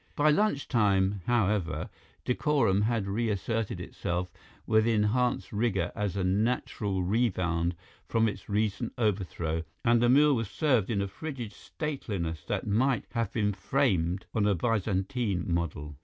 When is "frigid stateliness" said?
11.07-12.43